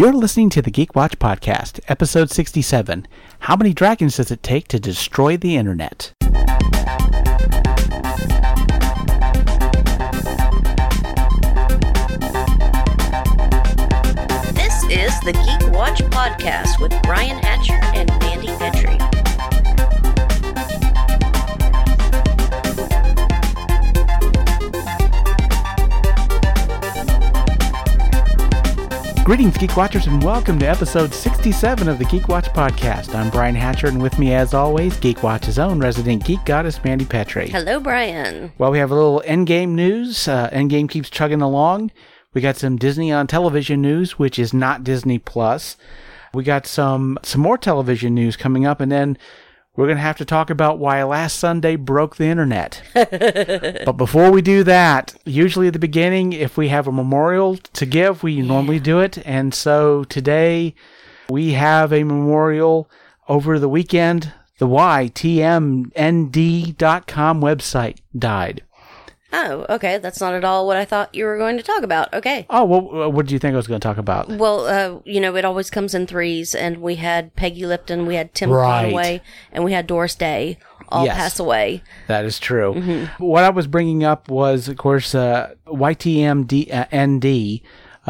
[0.00, 3.06] You're listening to the Geek Watch Podcast, episode 67.
[3.40, 6.14] How many dragons does it take to destroy the internet?
[14.54, 18.99] This is the Geek Watch Podcast with Brian Hatcher and Mandy Petrie.
[29.24, 33.14] Greetings, Geek Watchers, and welcome to episode 67 of the Geek Watch Podcast.
[33.14, 37.04] I'm Brian Hatcher, and with me, as always, Geek Watch's own resident geek goddess, Mandy
[37.04, 37.48] Petrie.
[37.48, 38.50] Hello, Brian.
[38.58, 40.26] Well, we have a little Endgame news.
[40.26, 41.92] Uh, Endgame keeps chugging along.
[42.34, 45.76] We got some Disney on television news, which is not Disney Plus.
[46.34, 49.16] We got some some more television news coming up, and then
[49.80, 52.82] we're gonna have to talk about why last Sunday broke the internet.
[52.92, 57.86] but before we do that, usually at the beginning, if we have a memorial to
[57.86, 60.74] give, we normally do it, and so today
[61.30, 62.90] we have a memorial
[63.26, 64.34] over the weekend.
[64.58, 65.90] The YTMND.com
[67.40, 68.62] website died.
[69.32, 69.98] Oh, okay.
[69.98, 72.12] That's not at all what I thought you were going to talk about.
[72.12, 72.46] Okay.
[72.50, 74.28] Oh, well, what do you think I was going to talk about?
[74.28, 78.16] Well, uh, you know, it always comes in threes, and we had Peggy Lipton, we
[78.16, 78.86] had Tim Right.
[78.86, 80.58] Conway, and we had Doris Day
[80.88, 81.16] all Yes.
[81.16, 81.82] pass away.
[82.08, 83.06] That is true.
[83.18, 86.86] What I was bringing up was, of course, uh, YTMND uh,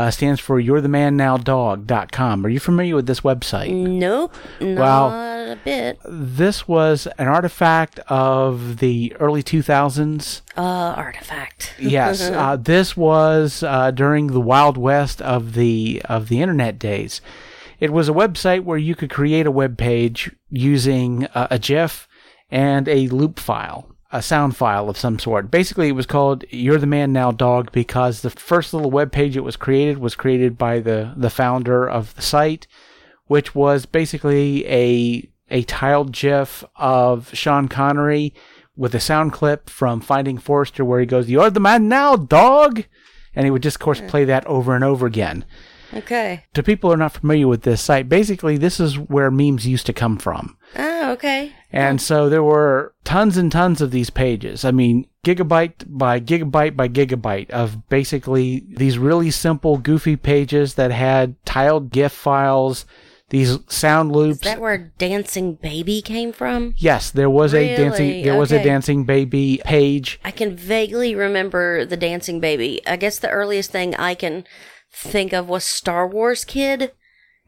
[0.09, 2.47] stands for You're the Man Now Dog.com.
[2.47, 3.71] Are you familiar with this website?
[3.75, 5.11] Nope, not Well-
[5.53, 5.99] a bit.
[6.09, 10.43] This was an artifact of the early 2000s.
[10.57, 10.61] Uh,
[10.97, 11.75] artifact.
[11.81, 17.21] Yes, uh, this was uh, during the wild west of the of the internet days.
[17.81, 22.07] It was a website where you could create a web page using uh, a GIF
[22.51, 25.51] and a loop file, a sound file of some sort.
[25.51, 29.37] Basically, it was called "You're the Man Now Dog" because the first little web page
[29.37, 32.67] it was created was created by the the founder of the site,
[33.27, 38.35] which was basically a a tiled GIF of Sean Connery
[38.77, 42.85] with a sound clip from Finding Forrester where he goes, "You're the man now, dog,"
[43.35, 44.07] and he would just, of course, hmm.
[44.09, 45.45] play that over and over again.
[45.93, 46.45] Okay.
[46.55, 49.87] To people who are not familiar with this site, basically this is where memes used
[49.87, 50.57] to come from.
[50.77, 51.53] Oh, okay.
[51.73, 54.65] And so there were tons and tons of these pages.
[54.65, 60.91] I mean, gigabyte by gigabyte by gigabyte of basically these really simple, goofy pages that
[60.91, 62.87] had tiled GIF files,
[63.29, 64.39] these sound loops.
[64.39, 66.75] Is that where Dancing Baby came from?
[66.77, 68.09] yes, there was a dancing.
[68.09, 68.23] Really?
[68.25, 70.19] There was a dancing baby page.
[70.25, 72.85] I can vaguely remember the Dancing Baby.
[72.87, 74.45] I guess the earliest thing I can
[74.93, 76.93] think of was Star Wars Kid.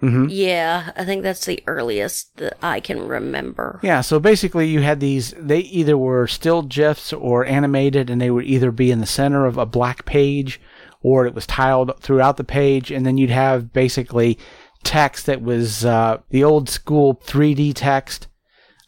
[0.03, 0.27] Mhm.
[0.31, 3.79] Yeah, I think that's the earliest that I can remember.
[3.83, 8.31] Yeah, so basically you had these, they either were still GIFs or animated, and they
[8.31, 10.61] would either be in the center of a black page
[11.03, 14.39] or it was tiled throughout the page, and then you'd have basically
[14.85, 18.27] text that was uh, the old school 3D text.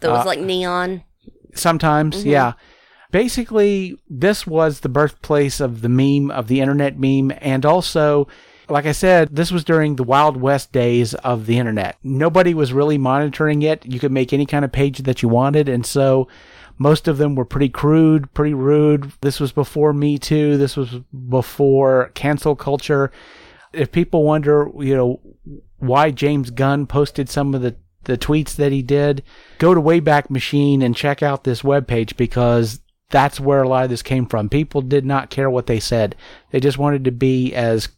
[0.00, 1.02] That was Uh, like neon.
[1.54, 2.54] Sometimes, yeah.
[3.12, 8.26] Basically, this was the birthplace of the meme, of the internet meme, and also,
[8.69, 11.97] like I said, this was during the Wild West days of the internet.
[12.02, 13.84] Nobody was really monitoring it.
[13.84, 16.28] You could make any kind of page that you wanted, and so
[16.78, 19.12] most of them were pretty crude, pretty rude.
[19.20, 20.56] This was before Me Too.
[20.56, 23.12] This was before cancel culture.
[23.72, 25.20] If people wonder, you know,
[25.78, 29.22] why James Gunn posted some of the the tweets that he did,
[29.58, 33.91] go to Wayback Machine and check out this webpage because that's where a lot of
[33.91, 34.48] this came from.
[34.48, 36.14] People did not care what they said.
[36.50, 37.88] They just wanted to be as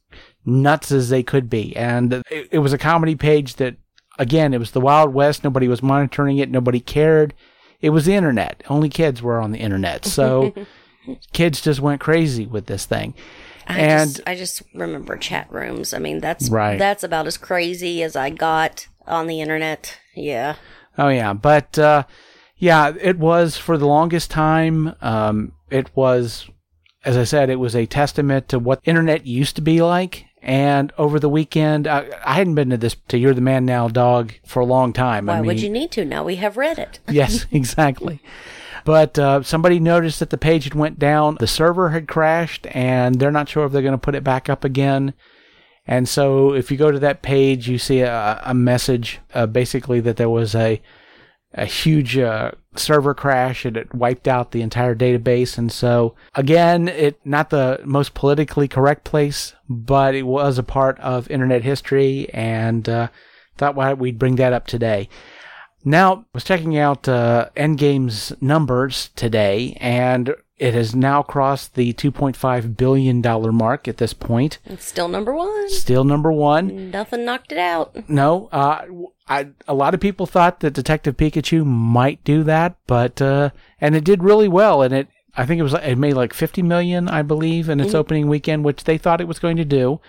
[0.47, 1.77] nuts as they could be.
[1.77, 3.77] And it, it was a comedy page that,
[4.19, 5.45] again, it was the Wild West.
[5.45, 6.51] Nobody was monitoring it.
[6.51, 7.35] Nobody cared.
[7.81, 8.63] It was the internet.
[8.71, 10.05] Only kids were on the internet.
[10.05, 10.55] So
[11.33, 13.15] kids just went crazy with this thing.
[13.69, 15.93] I and just, I just remember chat rooms.
[15.93, 16.79] I mean, that's Right.
[16.79, 19.99] that's about as crazy as I got on the internet.
[20.15, 20.55] Yeah.
[20.97, 22.05] Oh yeah, but uh,
[22.57, 24.95] yeah, it was for the longest time.
[25.03, 26.49] Um, it was,
[27.05, 30.26] as I said, it was a testament to what internet used to be like.
[30.47, 33.89] And over the weekend, I, I hadn't been to this to "You're the Man Now"
[33.89, 35.27] dog for a long time.
[35.27, 36.05] Why I mean, would you need to?
[36.05, 37.01] Now we have Reddit.
[37.09, 38.21] yes, exactly.
[38.85, 41.37] But uh, somebody noticed that the page had went down.
[41.41, 44.49] The server had crashed, and they're not sure if they're going to put it back
[44.49, 45.15] up again.
[45.85, 49.99] And so, if you go to that page, you see a, a message, uh, basically
[49.99, 50.81] that there was a
[51.57, 55.57] a huge uh, server crash and it wiped out the entire database.
[55.57, 60.99] And so, again, it not the most politically correct place, but it was a part
[61.01, 63.09] of internet history, and uh,
[63.57, 65.09] thought why we'd bring that up today.
[65.85, 71.93] Now, I was checking out uh, Endgame's numbers today, and It has now crossed the
[71.93, 73.21] $2.5 billion
[73.55, 74.59] mark at this point.
[74.65, 75.69] It's still number one.
[75.69, 76.91] Still number one.
[76.91, 78.09] Nothing knocked it out.
[78.09, 78.87] No, uh,
[79.29, 83.51] I, a lot of people thought that Detective Pikachu might do that, but, uh,
[83.83, 84.81] and it did really well.
[84.81, 87.93] And it, I think it was, it made like 50 million, I believe, in its
[87.93, 90.01] opening weekend, which they thought it was going to do.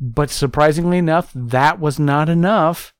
[0.00, 2.94] But surprisingly enough, that was not enough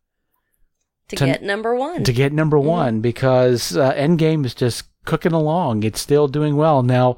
[1.09, 2.05] To, To- get number one.
[2.05, 5.83] to get number one because uh, Endgame is just cooking along.
[5.83, 6.83] It's still doing well.
[6.83, 7.17] Now,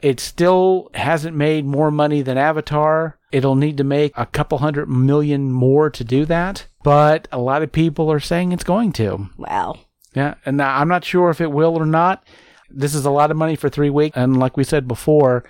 [0.00, 3.18] it still hasn't made more money than Avatar.
[3.30, 6.66] It'll need to make a couple hundred million more to do that.
[6.84, 9.30] But a lot of people are saying it's going to.
[9.36, 9.78] wow.
[10.14, 10.34] Yeah.
[10.44, 12.22] And I'm not sure if it will or not.
[12.68, 14.16] This is a lot of money for three weeks.
[14.16, 15.44] And like we said before,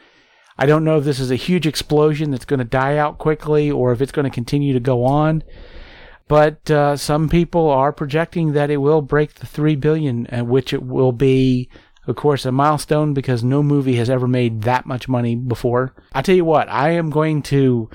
[0.56, 3.70] I don't know if this is a huge explosion that's going to die out quickly
[3.70, 5.42] or if it's going to continue to go on.
[6.32, 10.72] But uh, some people are projecting that it will break the three billion, uh, which
[10.72, 11.68] it will be,
[12.06, 15.94] of course, a milestone because no movie has ever made that much money before.
[16.14, 17.90] I tell you what, I am going to,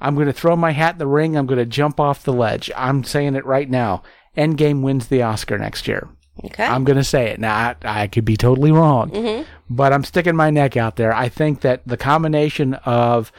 [0.00, 1.36] I'm going to throw my hat in the ring.
[1.36, 2.70] I'm going to jump off the ledge.
[2.76, 4.04] I'm saying it right now.
[4.36, 6.08] Endgame wins the Oscar next year.
[6.44, 6.62] Okay.
[6.64, 7.40] I'm going to say it.
[7.40, 11.12] Now, I, I could be totally wrong, but I'm sticking my neck out there.
[11.12, 13.32] I think that the combination of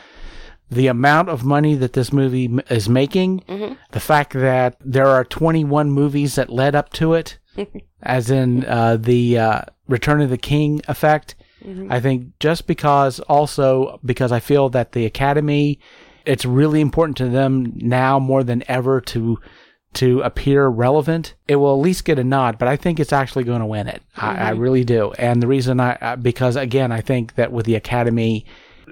[0.71, 3.43] the amount of money that this movie m- is making,
[3.91, 7.37] the fact that there are 21 movies that led up to it,
[8.01, 11.35] as in uh, the uh, Return of the King effect,
[11.91, 15.79] I think just because also because I feel that the Academy,
[16.25, 19.37] it's really important to them now more than ever to
[19.93, 22.57] to appear relevant, it will at least get a nod.
[22.57, 24.01] But I think it's actually going to win it.
[24.15, 25.11] I, I really do.
[25.19, 28.45] And the reason I because again I think that with the Academy,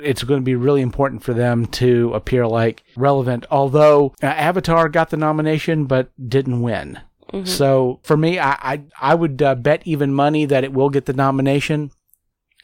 [0.04, 3.46] it's going to be really important for them to appear like relevant.
[3.52, 7.00] Although uh, Avatar got the nomination but didn't win.
[7.44, 11.06] So for me, I I, I would uh, bet even money that it will get
[11.06, 11.92] the nomination.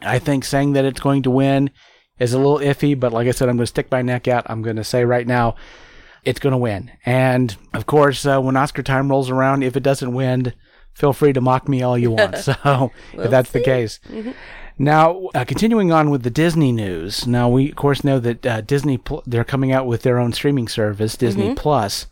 [0.02, 1.70] I think saying that it's going to win
[2.18, 4.46] is a little iffy, but like I said, I'm going to stick my neck out.
[4.50, 5.56] I'm going to say right now,
[6.24, 6.92] it's going to win.
[7.06, 10.54] And of course, uh, when Oscar time rolls around, if it doesn't win,
[10.94, 12.36] feel free to mock me all you want.
[12.64, 14.00] So if that's the case.
[14.78, 17.26] Now, uh, continuing on with the Disney news.
[17.26, 20.34] Now, we of course know that uh, Disney Pl- they're coming out with their own
[20.34, 22.08] streaming service, Disney Plus.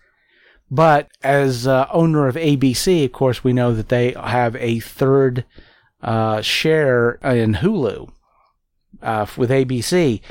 [0.71, 5.45] But as uh, owner of ABC, of course, we know that they have a third
[6.01, 8.11] uh, share in Hulu
[9.01, 10.21] uh, with ABC.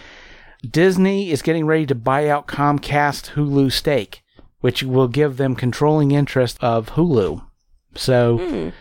[0.68, 4.22] Disney is getting ready to buy out Comcast Hulu stake,
[4.60, 7.44] which will give them controlling interest of Hulu.
[7.94, 8.72] So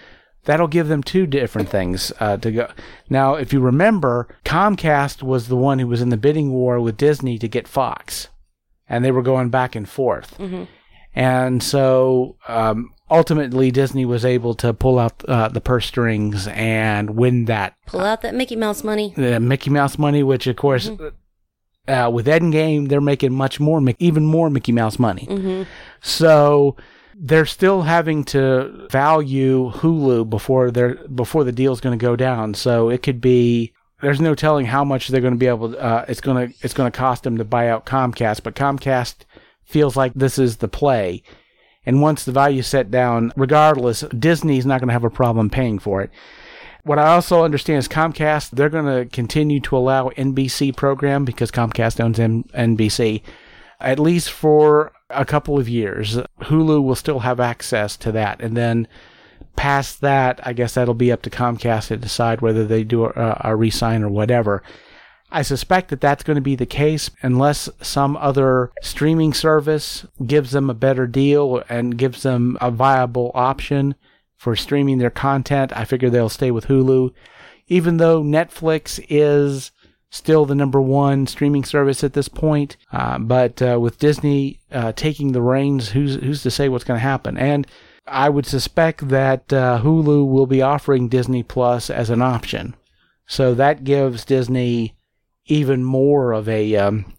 [0.46, 2.72] that'll give them two different things uh, to go.
[3.10, 6.98] Now, if you remember, Comcast was the one who was in the bidding war with
[6.98, 8.28] Disney to get Fox,
[8.90, 10.40] and they were going back and forth.
[11.14, 17.12] And so um, ultimately, Disney was able to pull out uh, the purse strings and
[17.18, 19.14] win that Pull out that Mickey Mouse money.
[19.18, 20.90] the Mickey Mouse money, which of course,
[21.88, 25.66] uh, with Endgame, they're making much more, Mic- even more Mickey Mouse money.
[26.02, 26.78] So
[27.16, 32.54] they're still having to value Hulu before they're before the deal's going to go down.
[32.54, 33.74] So it could be.
[34.02, 35.75] There's no telling how much they're going to be able.
[35.78, 39.25] Uh, it's going to it's going to cost them to buy out Comcast, but Comcast
[39.63, 41.24] feels like this is the play.
[41.86, 45.80] And once the value's set down, regardless, Disney's not going to have a problem paying
[45.80, 46.12] for it.
[46.84, 51.52] What I also understand is Comcast, they're going to continue to allow NBC program because
[51.52, 53.22] Comcast owns M- NBC,
[53.80, 56.18] at least for a couple of years.
[56.42, 58.42] Hulu will still have access to that.
[58.42, 58.88] And then
[59.56, 63.42] past that, I guess that'll be up to Comcast to decide whether they do a,
[63.42, 64.64] a resign or whatever.
[65.31, 70.52] I suspect that that's going to be the case unless some other streaming service gives
[70.52, 73.95] them a better deal and gives them a viable option
[74.35, 75.71] for streaming their content.
[75.76, 77.14] I figure they'll stay with Hulu,
[77.68, 79.71] even though Netflix is
[80.11, 82.77] still the number one streaming service at this point.
[82.91, 86.99] Uh, but uh, with Disney uh, taking the reins, who's who's to say what's going
[86.99, 87.37] to happen?
[87.37, 87.65] And
[88.06, 92.75] I would suspect that uh, Hulu will be offering Disney Plus as an option,
[93.25, 94.95] so that gives Disney
[95.45, 97.13] even more of a um,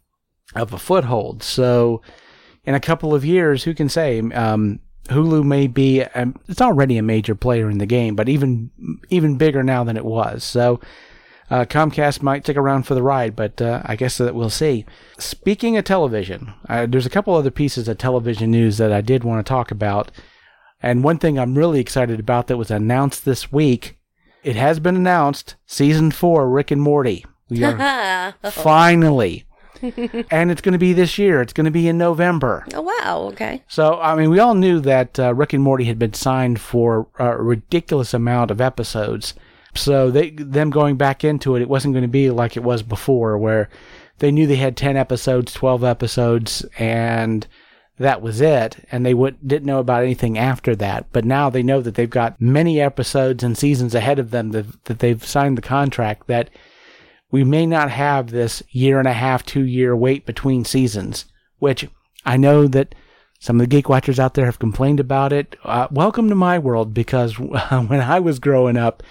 [0.55, 1.43] of a foothold.
[1.43, 2.03] So
[2.65, 4.21] in a couple of years, who can say?
[4.21, 8.71] Um, Hulu may be um, it's already a major player in the game, but even
[9.09, 10.45] even bigger now than it was.
[10.45, 10.79] So
[11.53, 14.87] uh, Comcast might stick around for the ride, but uh, I guess that we'll see.
[15.19, 19.23] Speaking of television, uh, there's a couple other pieces of television news that I did
[19.23, 20.11] want to talk about,
[20.83, 23.99] and one thing I'm really excited about that was announced this week.
[24.43, 27.27] It has been announced, season four, Rick and Morty.
[27.51, 29.45] We are finally,
[30.31, 31.43] and it's going to be this year.
[31.43, 32.65] It's going to be in November.
[32.73, 33.29] Oh wow.
[33.33, 33.63] Okay.
[33.69, 37.09] So, I mean, we all knew that uh, Rick and Morty had been signed for
[37.19, 39.35] a ridiculous amount of episodes.
[39.75, 42.83] So they them going back into it, it wasn't going to be like it was
[42.83, 43.71] before, where
[44.19, 47.47] they knew they had ten episodes, twelve episodes, and
[47.99, 51.07] that was it, and they would, didn't know about anything after that.
[51.13, 54.85] But now they know that they've got many episodes and seasons ahead of them that,
[54.85, 56.51] that they've signed the contract that
[57.31, 61.27] we may not have this year and a half, two year wait between seasons,
[61.59, 61.89] which
[62.27, 62.95] I know that
[63.39, 65.57] some of the Geek Watchers out there have complained about it.
[65.65, 69.03] Uh, welcome to my world because when I was growing up,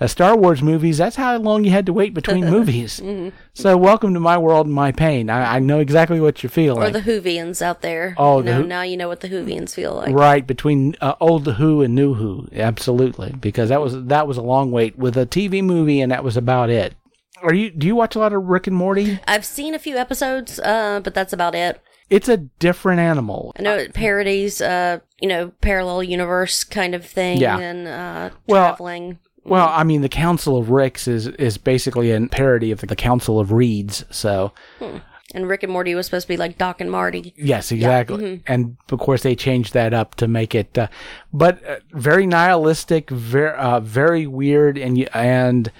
[0.00, 3.00] uh, Star Wars movies, that's how long you had to wait between movies.
[3.08, 3.28] Mm-hmm.
[3.54, 5.28] So welcome to my world and my pain.
[5.30, 6.82] I, I know exactly what you're feeling.
[6.82, 8.14] Or the Whovians out there.
[8.16, 10.14] Oh, you the know, Who- now you know what the Whovians feel like.
[10.14, 14.42] Right between uh, old Who and new Who, absolutely, because that was that was a
[14.42, 16.94] long wait with a TV movie, and that was about it.
[17.42, 17.70] Are you?
[17.70, 19.18] Do you watch a lot of Rick and Morty?
[19.26, 21.80] I've seen a few episodes, uh, but that's about it.
[22.10, 23.52] It's a different animal.
[23.58, 27.58] I know it parodies, uh, you know, parallel universe kind of thing, Yeah.
[27.58, 29.06] and uh, traveling.
[29.08, 29.18] Well,
[29.56, 33.52] I mean, the Council of Ricks is is basically a parody of the Council of
[33.52, 34.04] Reeds.
[34.10, 34.52] So
[35.34, 37.34] And Rick and Morty was supposed to be like Doc and Marty.
[37.36, 38.42] yes, exactly.
[38.46, 40.88] And of course, they changed that up to make it, uh,
[41.32, 45.70] but uh, very nihilistic, very uh, very weird, and and.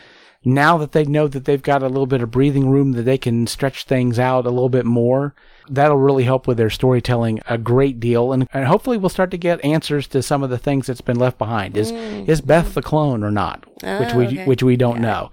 [0.44, 3.18] Now that they know that they've got a little bit of breathing room, that they
[3.18, 5.34] can stretch things out a little bit more,
[5.70, 8.32] that'll really help with their storytelling a great deal.
[8.32, 11.18] And, and hopefully, we'll start to get answers to some of the things that's been
[11.18, 11.76] left behind.
[11.76, 13.64] Is is Beth the clone or not?
[13.82, 14.32] which we Mm.
[14.32, 14.44] okay.
[14.46, 15.30] which we don't know.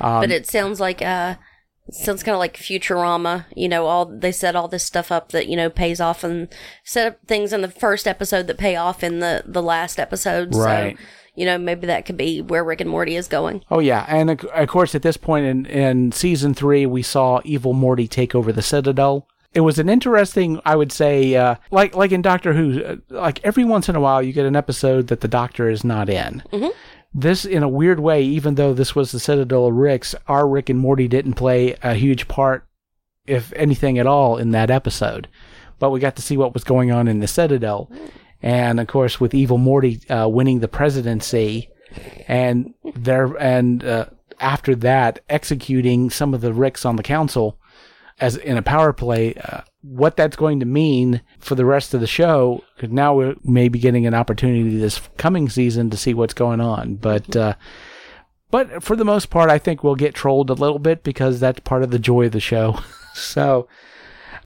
[0.00, 1.36] Um, but it sounds like uh
[1.86, 3.44] it sounds kind of like Futurama.
[3.54, 6.48] You know, all they set all this stuff up that you know pays off and
[6.82, 10.54] set up things in the first episode that pay off in the the last episode.
[10.54, 10.96] Right.
[10.96, 11.04] So
[11.36, 13.64] you know, maybe that could be where Rick and Morty is going.
[13.70, 17.40] Oh yeah, and of of course at this point in in season three, we saw
[17.44, 19.28] Evil Morty take over the Citadel.
[19.54, 23.40] It was an interesting, I would say, uh, like like in Doctor Who, uh, like
[23.44, 26.42] every once in a while you get an episode that the Doctor is not in.
[27.16, 30.68] This, in a weird way, even though this was the Citadel of Ricks, our Rick
[30.68, 32.66] and Morty didn't play a huge part,
[33.26, 35.28] if anything at all, in that episode.
[35.78, 37.88] But we got to see what was going on in the Citadel,
[38.42, 41.70] and of course with Evil Morty uh, winning the presidency,
[42.26, 44.06] and there and uh,
[44.40, 47.56] after that executing some of the Ricks on the council
[48.24, 49.34] as in a power play.
[49.34, 52.64] Uh, what that's going to mean for the rest of the show?
[52.74, 56.60] Because now we may be getting an opportunity this coming season to see what's going
[56.60, 57.36] on, but.
[57.36, 57.54] Uh,
[58.50, 61.58] but for the most part, I think we'll get trolled a little bit because that's
[61.60, 62.78] part of the joy of the show.
[63.14, 63.66] so,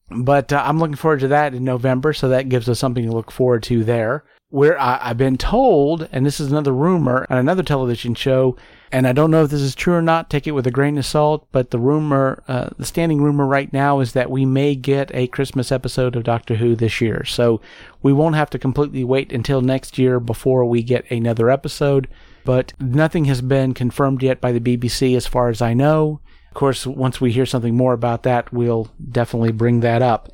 [0.08, 3.12] but uh, I'm looking forward to that in November, so that gives us something to
[3.12, 4.24] look forward to there.
[4.50, 8.56] Where I, I've been told, and this is another rumor on another television show,
[8.90, 10.30] and I don't know if this is true or not.
[10.30, 11.46] Take it with a grain of salt.
[11.52, 15.26] But the rumor, uh, the standing rumor right now, is that we may get a
[15.26, 17.24] Christmas episode of Doctor Who this year.
[17.24, 17.60] So
[18.02, 22.08] we won't have to completely wait until next year before we get another episode.
[22.44, 26.20] But nothing has been confirmed yet by the BBC, as far as I know.
[26.48, 30.30] Of course, once we hear something more about that, we'll definitely bring that up.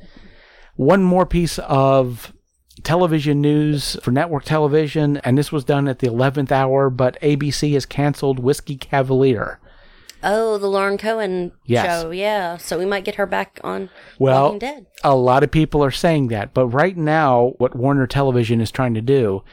[0.77, 2.31] One more piece of
[2.85, 7.73] television news for network television, and this was done at the 11th hour, but ABC
[7.73, 9.59] has canceled Whiskey Cavalier.
[10.23, 12.01] Oh, the Lauren Cohan Yes.
[12.01, 12.09] show.
[12.11, 12.57] Yeah.
[12.57, 14.85] So we might get her back on Well, Walking Dead.
[15.03, 18.93] a lot of people are saying that, but right now, what Warner Television is trying
[18.95, 19.43] to do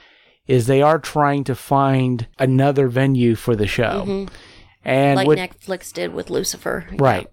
[0.47, 4.05] is they are trying to find another venue for the show.
[4.07, 4.35] Mm-hmm.
[4.85, 6.87] And Like what, Netflix did with Lucifer.
[6.93, 7.29] right,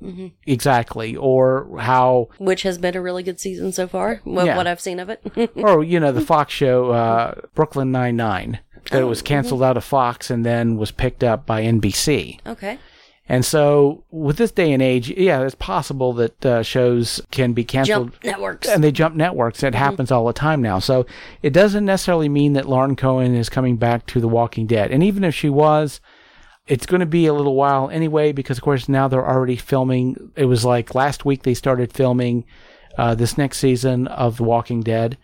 [0.46, 4.56] exactly, or how Which has been a really good season so far, wh- Yeah.
[4.58, 5.22] what I've seen of it.
[5.56, 8.60] or you know the Fox show uh, Brooklyn Nine Nine
[8.92, 12.40] that was canceled out of Fox and then was picked up by NBC.
[12.48, 12.80] okay.
[13.32, 17.64] And so with this day and age, yeah, it's possible that uh, shows can be
[17.64, 18.14] canceled.
[18.14, 18.68] Jump networks.
[18.68, 19.62] And they jump networks.
[19.62, 20.80] It happens all the time now.
[20.80, 21.06] So
[21.44, 24.90] it doesn't necessarily mean that Lauren Cohan is coming back to The Walking Dead.
[24.92, 26.02] And even if she was,
[26.70, 30.32] it's going to be a little while anyway, because of course now they're already filming.
[30.36, 32.46] It was like last week they started filming
[32.98, 35.18] uh, this next season of The Walking Dead.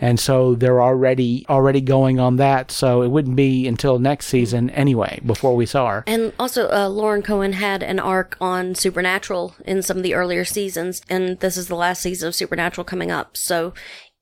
[0.00, 2.70] And so they're already already going on that.
[2.70, 6.04] So it wouldn't be until next season anyway before we saw her.
[6.06, 10.44] And also, uh, Lauren Cohan had an arc on Supernatural in some of the earlier
[10.44, 13.36] seasons, and this is the last season of Supernatural coming up.
[13.36, 13.74] So,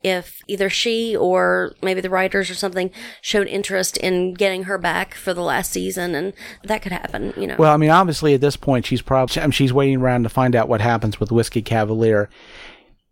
[0.04, 2.90] if either she or maybe the writers or something
[3.22, 7.46] showed interest in getting her back for the last season, and that could happen, you
[7.46, 7.56] know.
[7.58, 10.28] Well, I mean, obviously at this point she's probably I mean, she's waiting around to
[10.28, 12.28] find out what happens with Whiskey Cavalier.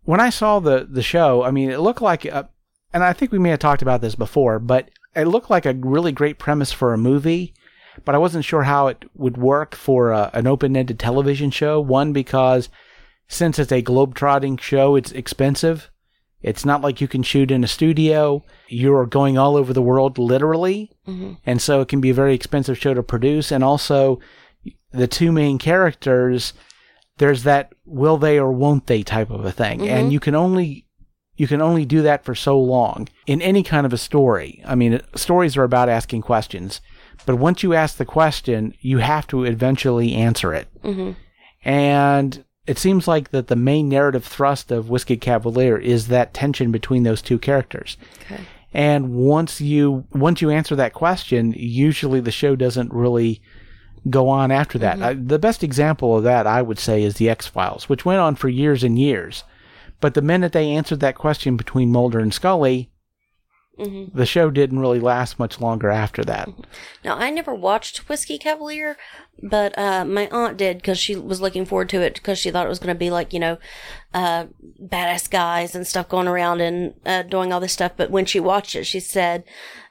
[0.03, 2.49] When I saw the the show, I mean, it looked like, a,
[2.93, 5.73] and I think we may have talked about this before, but it looked like a
[5.73, 7.53] really great premise for a movie.
[8.05, 11.79] But I wasn't sure how it would work for a, an open ended television show.
[11.79, 12.69] One because
[13.27, 15.91] since it's a globe-trotting show, it's expensive.
[16.43, 18.43] It's not like you can shoot in a studio.
[18.67, 20.91] You're going all over the world literally.
[21.07, 21.33] Mm-hmm.
[21.45, 23.51] And so it can be a very expensive show to produce.
[23.51, 24.19] And also,
[24.91, 26.53] the two main characters,
[27.17, 29.79] there's that will they or won't they type of a thing.
[29.79, 29.89] Mm-hmm.
[29.89, 30.85] And you can only.
[31.35, 34.61] You can only do that for so long in any kind of a story.
[34.67, 36.79] I mean, stories are about asking questions,
[37.25, 40.67] but once you ask the question, you have to eventually answer it.
[40.83, 41.13] Mm-hmm.
[41.67, 46.71] And it seems like that the main narrative thrust of Whiskey Cavalier is that tension
[46.71, 47.97] between those two characters.
[48.21, 48.41] Okay.
[48.73, 53.41] And once you once you answer that question, usually the show doesn't really
[54.09, 54.95] go on after that.
[54.95, 55.03] Mm-hmm.
[55.03, 58.19] I, the best example of that, I would say, is the X Files, which went
[58.19, 59.43] on for years and years.
[59.99, 62.89] But the minute they answered that question between Mulder and Scully,
[63.77, 66.49] the show didn't really last much longer after that.
[67.03, 68.97] Now, I never watched Whiskey Cavalier,
[69.41, 72.65] but uh, my aunt did because she was looking forward to it because she thought
[72.65, 73.57] it was going to be like, you know,
[74.13, 74.45] uh,
[74.81, 77.93] badass guys and stuff going around and uh, doing all this stuff.
[77.97, 79.43] But when she watched it, she said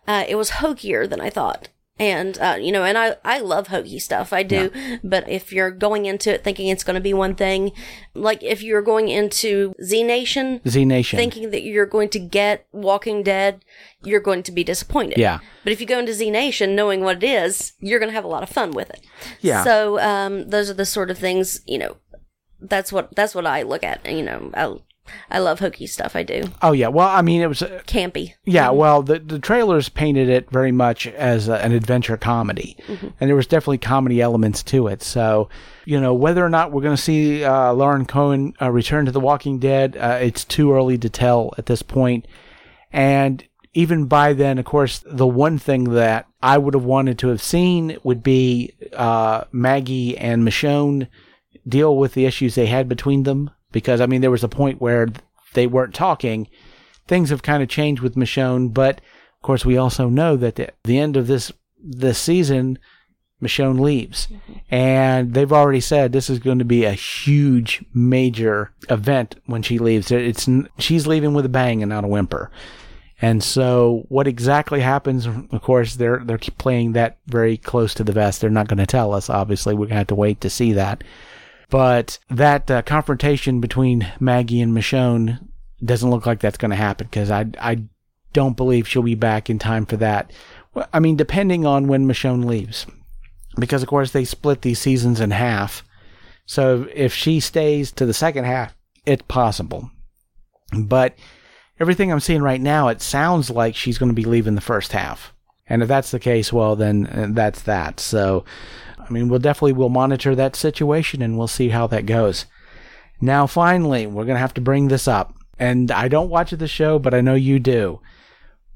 [0.07, 1.69] uh, it was hokier than I thought.
[1.99, 4.32] And, uh, you know, and I, I love hokey stuff.
[4.32, 4.70] I do.
[5.04, 7.72] But if you're going into it thinking it's going to be one thing,
[8.14, 11.18] like if you're going into Z Nation, Z Nation.
[11.18, 13.64] thinking that you're going to get Walking Dead,
[14.02, 15.18] you're going to be disappointed.
[15.18, 15.40] Yeah.
[15.64, 18.25] But if you go into Z Nation knowing what it is, you're going to have
[18.25, 19.06] a lot of fun with it.
[19.40, 19.62] Yeah.
[19.62, 21.99] So um, those are the sort of things you know.
[22.61, 24.11] That's what that's what I look at.
[24.11, 24.76] You know, I
[25.31, 26.14] I love hokey stuff.
[26.16, 26.88] I do oh yeah.
[26.88, 28.35] Well, I mean, it was uh, campy.
[28.45, 33.28] Yeah, well, the the trailers painted it very much as a, an adventure comedy, and
[33.28, 35.02] there was definitely comedy elements to it.
[35.02, 35.49] So,
[35.85, 39.12] you know, whether or not we're going to see uh, Lauren Cohan uh, return to
[39.12, 42.26] The Walking Dead, uh, it's too early to tell at this point.
[42.92, 47.28] And even by then, of course, the one thing that I would have wanted to
[47.28, 51.09] have seen would be uh, Maggie and Michonne
[51.66, 53.50] deal with the issues they had between them.
[53.73, 55.09] Because I mean, there was a point where
[55.55, 56.49] they weren't talking.
[57.09, 60.75] Things have kind of changed with Michonne, but of course, we also know that at
[60.85, 61.52] the end of this
[61.85, 62.79] this season,
[63.43, 64.52] Michonne leaves, mm-hmm.
[64.71, 69.79] and they've already said this is going to be a huge, major event when she
[69.79, 70.12] leaves.
[70.12, 70.49] It's
[70.79, 72.52] she's leaving with a bang and not a whimper.
[73.21, 75.26] And so, what exactly happens?
[75.26, 78.40] Of course, they're they're playing that very close to the vest.
[78.40, 79.29] They're not going to tell us.
[79.29, 81.03] Obviously, we're going to have to wait to see that.
[81.72, 85.48] But that uh, confrontation between Maggie and Michonne
[85.82, 87.85] doesn't look like that's going to happen because I I
[88.35, 90.30] don't believe she'll be back in time for that.
[90.92, 92.85] I mean, depending on when Michonne leaves,
[93.58, 95.82] because of course they split these seasons in half.
[96.44, 99.90] So if she stays to the second half, it's possible.
[100.78, 101.16] But
[101.80, 104.92] everything I'm seeing right now, it sounds like she's going to be leaving the first
[104.92, 105.32] half.
[105.66, 107.98] And if that's the case, well, then uh, that's that.
[107.98, 108.44] So,
[109.12, 112.46] I mean, we'll definitely we'll monitor that situation and we'll see how that goes.
[113.20, 115.35] Now, finally, we're going to have to bring this up.
[115.59, 118.01] And I don't watch the show, but I know you do.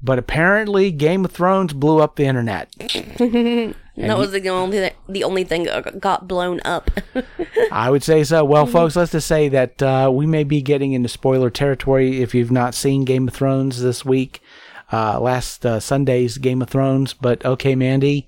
[0.01, 2.71] But apparently, Game of Thrones blew up the internet.
[2.77, 6.91] that was the only th- the only thing that got blown up.
[7.71, 8.45] I would say so.
[8.45, 12.35] Well, folks, let's just say that uh, we may be getting into spoiler territory if
[12.35, 14.39] you've not seen Game of Thrones this week,
[14.93, 17.13] uh, last uh, Sunday's Game of Thrones.
[17.15, 18.27] But okay, Mandy,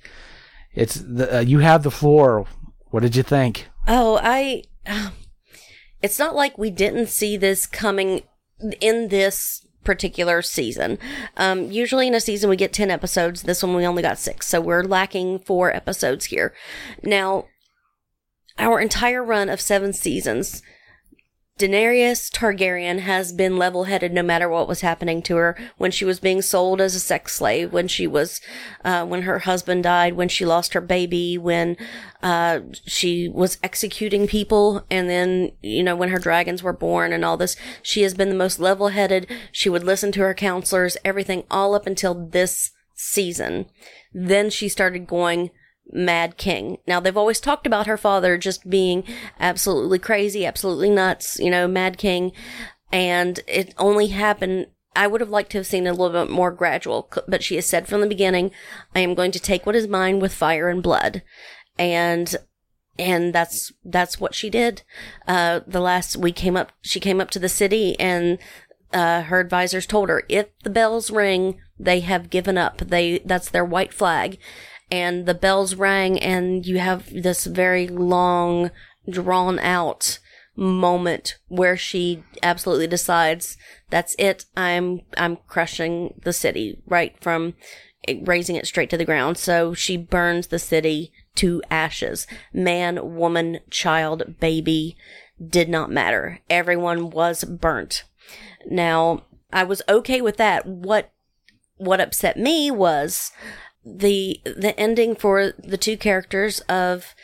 [0.80, 2.46] it's the, uh, you have the floor.
[2.92, 3.68] What did you think?
[3.88, 4.64] Oh, I.
[6.02, 8.22] It's not like we didn't see this coming
[8.80, 10.98] in this particular season.
[11.36, 13.44] Um, usually in a season we get 10 episodes.
[13.44, 14.48] This one we only got six.
[14.48, 16.54] So we're lacking four episodes here.
[17.04, 17.48] Now,
[18.58, 20.62] our entire run of seven seasons,
[21.60, 26.06] Daenerys Targaryen has been level headed no matter what was happening to her when she
[26.06, 28.40] was being sold as a sex slave, when she was,
[28.86, 31.76] uh, when her husband died, when she lost her baby, when,
[32.24, 37.26] uh, she was executing people, and then, you know, when her dragons were born and
[37.26, 37.58] all this.
[37.84, 39.28] She has been the most level headed.
[39.52, 43.66] She would listen to her counselors, everything all up until this season.
[44.14, 45.52] Then she started going,
[45.92, 46.78] Mad King.
[46.88, 49.04] Now they've always talked about her father just being
[49.40, 52.32] absolutely crazy, absolutely nuts, you know, Mad King.
[52.92, 56.32] And it only happened, I would have liked to have seen it a little bit
[56.32, 58.52] more gradual, but she has said from the beginning,
[58.96, 61.24] I am going to take what is mine with fire and blood.
[61.78, 62.36] And
[62.98, 64.84] and that's that's what she did.
[65.28, 68.38] Uh, the last we came up, she came up to the city, and
[68.92, 72.80] uh, her advisors told her if the bells ring, they have given up.
[72.80, 74.38] They that's their white flag,
[74.92, 78.72] and the bells rang, and you have this very long,
[79.10, 80.20] drawn out
[80.56, 83.58] moment where she absolutely decides
[83.90, 84.46] that's it.
[84.58, 87.56] I'm I'm crushing the city right from
[88.24, 89.38] razing it straight to the ground.
[89.38, 92.28] So she burns the city to ashes.
[92.54, 94.98] Man, woman, child, baby
[95.46, 96.40] did not matter.
[96.50, 98.04] Everyone was burnt.
[98.70, 100.66] Now, I was okay with that.
[100.66, 101.12] What
[101.78, 103.32] what upset me was
[103.98, 107.16] the the ending for the two characters of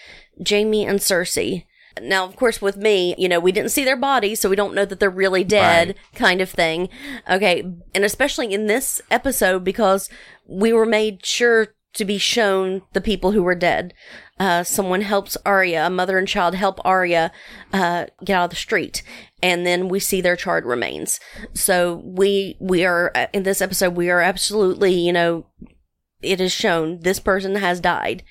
[0.48, 1.66] Jaime and Cersei.
[2.02, 4.76] Now, of course, with me, you know, we didn't see their bodies, so we don't
[4.76, 5.98] know that they're really dead, Right.
[6.14, 6.90] kind of thing.
[7.30, 7.64] Okay.
[7.94, 10.10] And especially in this episode, because
[10.46, 13.94] we were made sure to be shown the people who were dead.
[14.38, 17.32] Uh, someone helps Arya, a mother and child help Arya,
[17.72, 19.02] uh, get out of the street.
[19.42, 21.22] And then we see their charred remains.
[21.54, 25.46] So we, we are, uh, in this episode, we are absolutely, you know,
[26.26, 28.24] it is shown this person has died.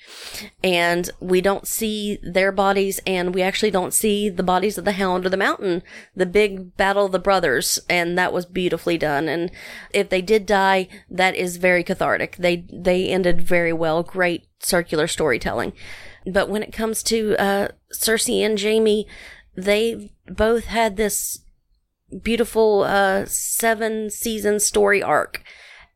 [0.63, 4.93] And we don't see their bodies and we actually don't see the bodies of the
[4.93, 5.83] hound or the mountain
[6.15, 9.27] the big battle of the brothers and that was beautifully done.
[9.27, 9.51] And
[9.93, 12.37] if they did die that is very cathartic.
[12.37, 14.03] They they ended very well.
[14.03, 15.73] Great circular storytelling.
[16.25, 19.07] But when it comes to uh cersei and Jaime
[19.55, 21.39] they both had this
[22.21, 25.43] beautiful uh seven season story arc.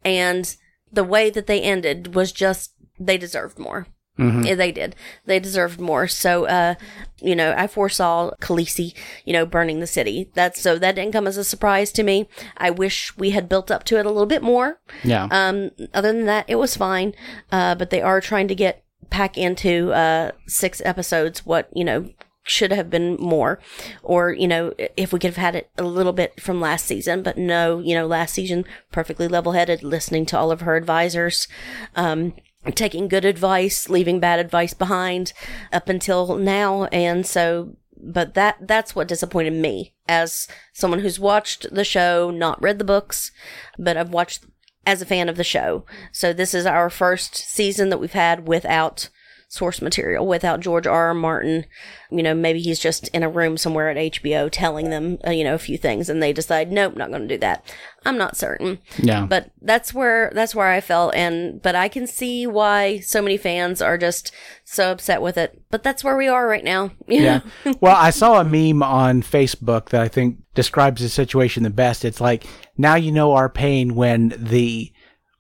[0.03, 0.55] And
[0.91, 3.87] the way that they ended was just they deserved more
[4.19, 4.95] yeah, they did.
[5.25, 6.07] They deserved more.
[6.07, 6.75] So, uh,
[7.21, 10.29] you know, I foresaw Khaleesi, you know, burning the city.
[10.33, 12.27] That's so that didn't come as a surprise to me.
[12.57, 14.79] I wish we had built up to it a little bit more.
[15.03, 15.27] Yeah.
[15.31, 17.13] Um, other than that, it was fine.
[17.51, 22.07] Uh, but they are trying to get pack into uh six episodes what you know
[22.49, 23.59] should have been more.
[24.03, 27.23] Or you know if we could have had it a little bit from last season.
[27.23, 31.47] But no you know last season perfectly level-headed listening to all of her advisors
[31.95, 32.33] um
[32.75, 35.33] taking good advice leaving bad advice behind
[35.71, 36.85] up until now.
[36.85, 42.61] And so but that that's what disappointed me as someone who's watched the show not
[42.61, 43.29] read the books
[43.77, 44.45] but i've watched
[44.89, 45.85] as a fan of the show.
[46.11, 49.09] So this is our first season that we've had without
[49.49, 51.07] source material without George R.
[51.07, 51.13] R.
[51.13, 51.65] Martin.
[52.11, 55.43] You know, maybe he's just in a room somewhere at HBO telling them, uh, you
[55.43, 57.65] know, a few things and they decide, nope, not going to do that.
[58.05, 58.79] I'm not certain.
[58.97, 59.25] Yeah.
[59.25, 61.15] But that's where, that's where I felt.
[61.15, 64.31] And, but I can see why so many fans are just
[64.63, 65.61] so upset with it.
[65.71, 66.91] But that's where we are right now.
[67.07, 67.41] yeah.
[67.81, 72.05] Well, I saw a meme on Facebook that I think describes the situation the best.
[72.05, 72.45] It's like
[72.77, 74.93] now you know our pain when the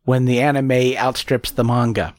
[0.03, 2.15] when the anime outstrips the manga.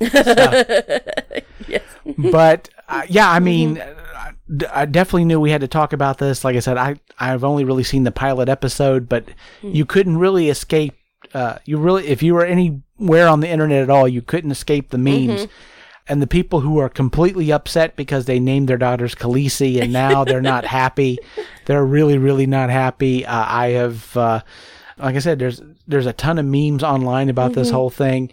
[1.68, 1.82] yes.
[2.16, 4.32] But uh, yeah, I mean, I,
[4.72, 6.44] I definitely knew we had to talk about this.
[6.44, 9.24] Like I said, I I've only really seen the pilot episode, but
[9.62, 10.94] you couldn't really escape.
[11.34, 14.90] Uh, you really, if you were anywhere on the internet at all, you couldn't escape
[14.90, 15.46] the memes.
[16.10, 20.24] And the people who are completely upset because they named their daughters Khaleesi and now
[20.24, 21.18] they're not happy.
[21.66, 23.26] They're really, really not happy.
[23.26, 24.40] Uh, I have, uh,
[24.96, 28.30] like I said, there's there's a ton of memes online about this whole thing,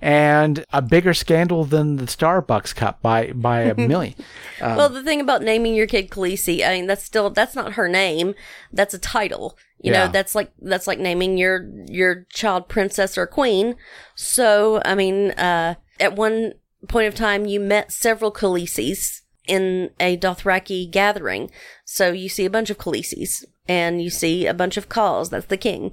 [0.00, 4.14] and a bigger scandal than the Starbucks cup by by a million.
[4.60, 7.88] well, the thing about naming your kid Khaleesi, I mean, that's still that's not her
[7.88, 8.34] name.
[8.72, 9.58] That's a title.
[9.80, 10.06] You Yeah.
[10.06, 13.76] know, that's like that's like naming your your child princess or queen.
[14.14, 16.54] So, I mean, uh, at one
[16.88, 21.50] point of time, you met several Khaleesi's in a Dothraki gathering.
[21.84, 23.44] So you see a bunch of Khaleesi's.
[23.68, 25.30] And you see a bunch of khals.
[25.30, 25.92] That's the king.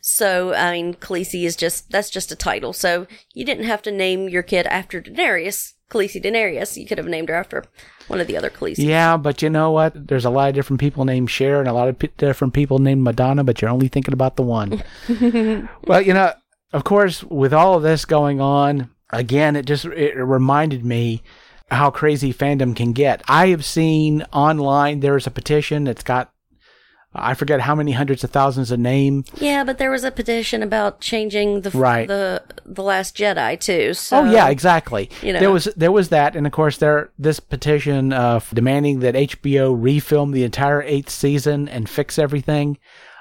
[0.00, 2.72] So, I mean, Khaleesi is just, that's just a title.
[2.72, 6.76] So, you didn't have to name your kid after Daenerys, Khaleesi Daenerys.
[6.76, 7.64] You could have named her after
[8.08, 8.86] one of the other Khaleesi.
[8.86, 10.06] Yeah, but you know what?
[10.06, 12.78] There's a lot of different people named Cher and a lot of p- different people
[12.78, 14.82] named Madonna, but you're only thinking about the one.
[15.84, 16.32] well, you know,
[16.72, 21.22] of course, with all of this going on, again, it just it reminded me
[21.70, 23.22] how crazy fandom can get.
[23.26, 26.32] I have seen online there's a petition that's got
[27.18, 29.24] I forget how many hundreds of thousands of name.
[29.40, 32.06] Yeah, but there was a petition about changing the Right.
[32.08, 33.94] the the Last Jedi too.
[33.94, 35.10] So Oh yeah, exactly.
[35.22, 35.40] you know.
[35.40, 39.74] There was there was that, and of course there this petition uh, demanding that HBO
[39.76, 42.78] refilm the entire eighth season and fix everything.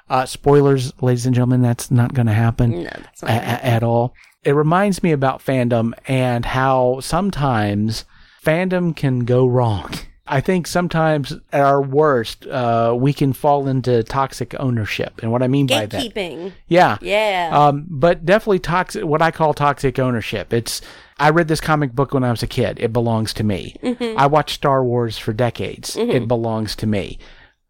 [0.09, 3.35] Uh, spoilers, ladies and gentlemen, that's not going to happen no, that's a- not.
[3.43, 4.13] a- at all.
[4.43, 8.05] It reminds me about fandom and how sometimes
[8.45, 9.91] fandom can go wrong.
[10.27, 15.43] I think sometimes at our worst, uh, we can fall into toxic ownership, and what
[15.43, 16.53] I mean by that, Gatekeeping.
[16.67, 17.51] yeah, Yeah.
[17.53, 19.03] um, but definitely toxic.
[19.05, 20.51] What I call toxic ownership.
[20.51, 20.81] It's.
[21.17, 22.77] I read this comic book when I was a kid.
[22.81, 23.75] It belongs to me.
[24.17, 25.95] I watched Star Wars for decades.
[25.95, 27.19] It belongs to me.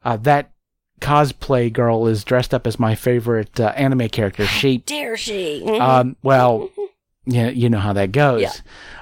[0.03, 0.51] Uh, that
[1.01, 4.45] cosplay girl is dressed up as my favorite uh, anime character.
[4.45, 4.77] She.
[4.79, 5.63] Dare she?
[5.79, 6.69] Um, well,
[7.25, 8.41] yeah, you know how that goes.
[8.41, 8.51] Yeah.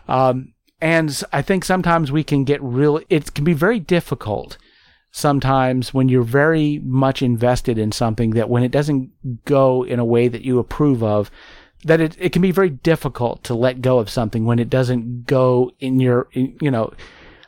[0.08, 0.53] Um,
[0.84, 4.58] and I think sometimes we can get real, It can be very difficult
[5.12, 9.12] sometimes when you're very much invested in something that when it doesn't
[9.46, 11.32] go in a way that you approve of,
[11.86, 15.26] that it, it can be very difficult to let go of something when it doesn't
[15.26, 16.92] go in your, in, you know,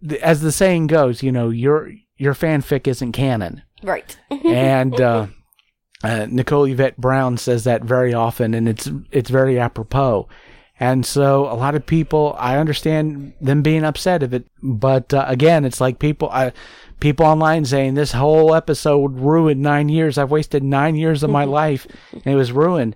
[0.02, 3.64] the, as the saying goes, you know, your, your fanfic isn't canon.
[3.84, 4.18] right.
[4.46, 5.28] And, uh,
[6.04, 10.28] Uh, Nicole Yvette Brown says that very often, and it's it's very apropos.
[10.80, 15.24] And so a lot of people, I understand them being upset of it, but uh,
[15.28, 16.52] again, it's like people, I,
[17.00, 20.18] people online saying this whole episode ruined nine years.
[20.18, 22.96] I've wasted nine years of my life, and it was ruined.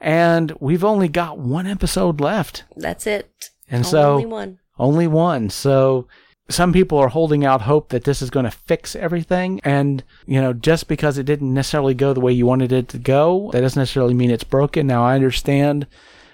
[0.00, 3.50] And we've only got one episode left, That's it.
[3.70, 4.58] and so Only one.
[4.78, 5.50] only one.
[5.50, 6.06] So
[6.48, 9.60] some people are holding out hope that this is going to fix everything.
[9.64, 12.98] And, you know, just because it didn't necessarily go the way you wanted it to
[12.98, 14.86] go, that doesn't necessarily mean it's broken.
[14.86, 15.86] Now, I understand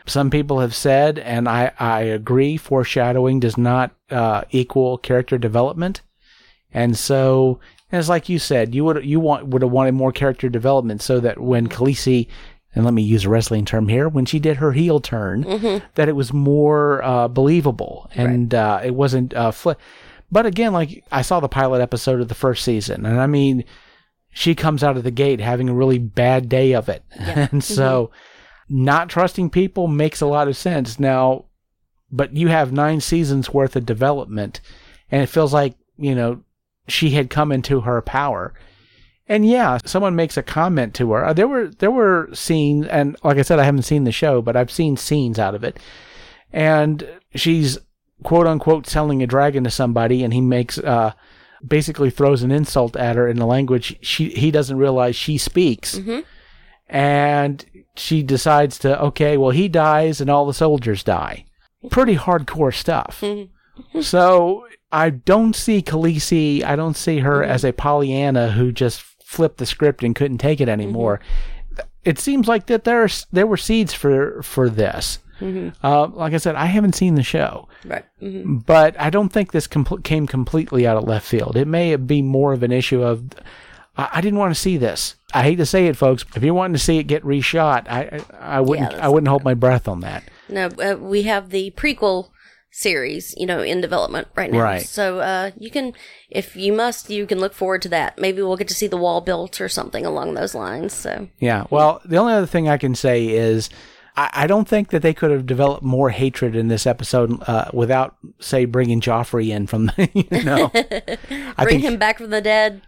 [0.06, 6.02] some people have said, and I, I agree, foreshadowing does not uh, equal character development.
[6.72, 10.48] And so, it's like you said, you would you want would have wanted more character
[10.48, 12.26] development so that when Khaleesi,
[12.74, 15.44] and let me use a wrestling term here, when she did her heel turn,
[15.94, 18.10] that it was more uh, believable.
[18.14, 19.72] And uh, it wasn't uh, fl-
[20.32, 23.64] But again, like I saw the pilot episode of the first season, and I mean,
[24.32, 28.10] she comes out of the gate having a really bad day of it, and so
[28.68, 31.46] not trusting people makes a lot of sense now.
[32.10, 34.60] But you have nine seasons worth of development,
[35.10, 36.42] and it feels like you know
[36.86, 38.54] she had come into her power.
[39.26, 41.32] And yeah, someone makes a comment to her.
[41.34, 44.56] There were there were scenes, and like I said, I haven't seen the show, but
[44.56, 45.78] I've seen scenes out of it.
[46.52, 47.78] And she's
[48.22, 51.12] quote unquote selling a dragon to somebody, and he makes uh,
[51.66, 55.98] basically throws an insult at her in a language she he doesn't realize she speaks.
[56.88, 57.64] And
[57.96, 61.44] she decides to okay, well he dies, and all the soldiers die.
[61.90, 63.22] Pretty hardcore stuff.
[64.02, 66.62] So I don't see Khaleesi.
[66.62, 70.60] I don't see her as a Pollyanna who just flipped the script and couldn't take
[70.60, 71.18] it anymore.
[72.04, 75.18] It seems like that there there were seeds for for this.
[75.82, 78.04] Uh, like I said, I haven't seen the show, Right.
[78.20, 81.56] hmm but I don't think this compl- came completely out of left field.
[81.56, 83.24] It may be more of an issue of
[83.96, 85.16] I, I didn't want to see this.
[85.32, 86.24] I hate to say it, folks.
[86.34, 89.28] If you're wanting to see it get reshot, I I, I wouldn't Yeah, I wouldn't
[89.28, 90.24] hold my breath on that.
[90.48, 92.30] No, uh, we have the prequel
[92.70, 94.60] series, you know, in development right now.
[94.60, 94.82] Right.
[94.82, 95.92] So uh, you can,
[96.28, 98.18] if you must, you can look forward to that.
[98.18, 100.92] Maybe we'll get to see the wall built or something along those lines.
[100.92, 101.66] So Yeah.
[101.70, 103.70] Well, the only other thing I can say is
[104.16, 108.16] I, don't think that they could have developed more hatred in this episode uh, without,
[108.38, 110.70] say, bringing Joffrey in from the, you know,
[111.56, 112.82] I bring think him back from the dead.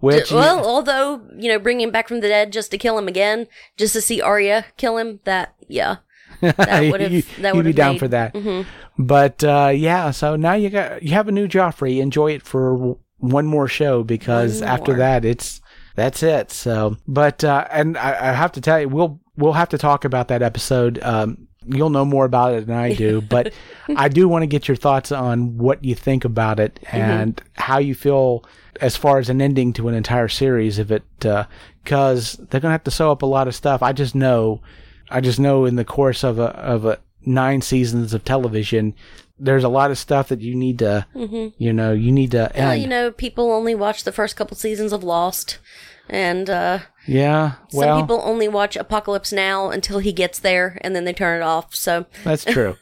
[0.00, 3.08] Which well, although you know, bringing him back from the dead just to kill him
[3.08, 5.20] again, just to see Arya kill him.
[5.24, 5.96] That yeah,
[6.40, 8.34] that would have that you'd be down made, for that.
[8.98, 12.00] But uh, yeah, so now you got you have a new Joffrey.
[12.00, 14.98] Enjoy it for one more show because One after more.
[14.98, 15.60] that it's
[15.96, 16.52] that's it.
[16.52, 20.04] So, but uh, and I, I have to tell you, we'll we'll have to talk
[20.04, 21.00] about that episode.
[21.02, 23.52] Um, you'll know more about it than I do, but
[23.96, 26.96] I do want to get your thoughts on what you think about it mm-hmm.
[26.96, 28.44] and how you feel
[28.80, 31.44] as far as an ending to an entire series of it, uh,
[31.82, 33.82] because they're gonna have to sew up a lot of stuff.
[33.82, 34.62] I just know,
[35.10, 38.94] I just know in the course of a of a nine seasons of television,
[39.38, 41.48] there's a lot of stuff that you need to, mm-hmm.
[41.62, 44.92] you know, you need to Well, you know, people only watch the first couple seasons
[44.92, 45.58] of Lost,
[46.08, 51.04] and uh, yeah, some people only watch Apocalypse Now until he gets there, and then
[51.04, 51.74] they turn it off.
[51.74, 52.76] So That's true.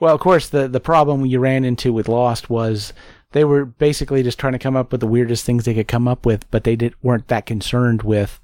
[0.00, 2.92] well, of course, the the problem you ran into with Lost was
[3.32, 6.08] they were basically just trying to come up with the weirdest things they could come
[6.08, 8.40] up with, but they did weren't that concerned with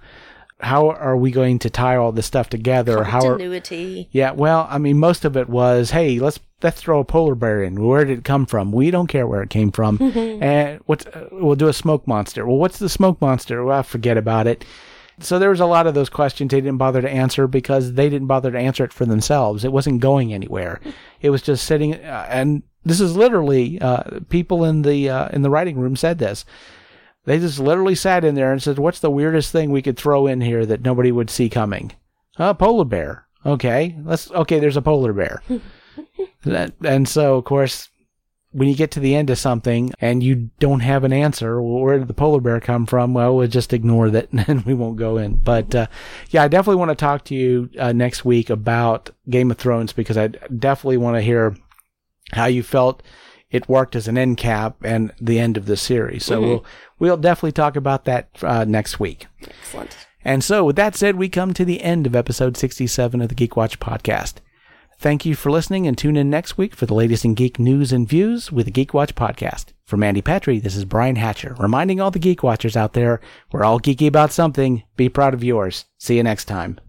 [0.61, 2.99] how are we going to tie all this stuff together?
[2.99, 4.09] or How are continuity.
[4.13, 4.31] yeah?
[4.33, 7.85] Well, I mean, most of it was, hey, let's let's throw a polar bear in.
[7.87, 8.73] Where did it come from?
[8.73, 9.99] We don't care where it came from.
[10.43, 12.47] and what's uh, we'll do a smoke monster.
[12.47, 13.65] Well, what's the smoke monster?
[13.65, 14.65] Well, forget about it.
[15.21, 18.09] So there was a lot of those questions they didn't bother to answer because they
[18.09, 19.65] didn't bother to answer it for themselves.
[19.65, 20.81] It wasn't going anywhere.
[21.21, 25.43] It was just sitting, uh, and this is literally uh, people in the uh, in
[25.43, 26.45] the writing room said this.
[27.27, 30.27] They just literally sat in there and said, "What's the weirdest thing we could throw
[30.27, 31.93] in here that nobody would see coming?"
[32.37, 33.27] A polar bear.
[33.47, 34.31] Okay, let's.
[34.31, 35.43] Okay, there's a polar bear.
[36.83, 37.89] and so, of course,
[38.55, 41.83] when you get to the end of something and you don't have an answer, well,
[41.83, 43.13] where did the polar bear come from?
[43.13, 45.35] Well, we'll just ignore that and we won't go in.
[45.35, 45.89] But uh,
[46.31, 49.93] yeah, I definitely want to talk to you uh, next week about Game of Thrones
[49.93, 51.57] because I definitely want to hear
[52.33, 53.03] how you felt
[53.51, 56.25] it worked as an end cap and the end of the series.
[56.25, 56.65] So we'll
[57.01, 59.27] we'll definitely talk about that uh, next week.
[59.43, 59.97] Excellent.
[60.25, 63.35] And so, with that said, we come to the end of episode 67 of the
[63.35, 64.35] Geek Watch podcast.
[64.99, 67.93] Thank you for listening and tune in next week for the latest in geek news
[67.93, 69.67] and views with the Geek Watch podcast.
[69.85, 73.21] For Mandy Petrie, this is Brian Hatcher, reminding all the Geek Watchers out there,
[73.53, 74.83] we're all geeky about something.
[74.97, 75.85] Be proud of yours.
[75.99, 76.81] See you next time.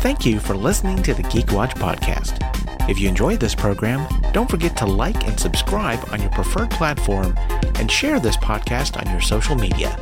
[0.00, 2.40] Thank you for listening to the Geek Watch podcast.
[2.88, 7.34] If you enjoyed this program, don't forget to like and subscribe on your preferred platform
[7.76, 9.98] and share this podcast on your social media.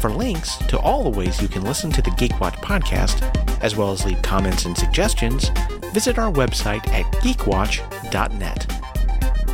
[0.00, 3.20] For links to all the ways you can listen to the Geek Watch podcast,
[3.62, 5.50] as well as leave comments and suggestions,
[5.92, 8.66] visit our website at geekwatch.net.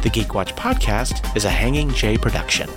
[0.03, 2.71] The Geek Watch podcast is a Hanging J production.